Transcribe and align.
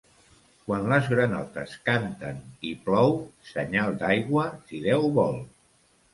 Quan 0.69 0.85
les 0.93 1.09
granotes 1.11 1.75
canten, 1.89 2.39
i 2.71 2.73
plou, 2.87 3.13
senyal 3.51 4.01
d'aigua, 4.01 4.49
si 4.73 4.83
Déu 4.89 5.07
vol. 5.21 5.41